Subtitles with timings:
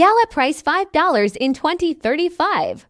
[0.00, 2.86] Gallup price $5 in 2035.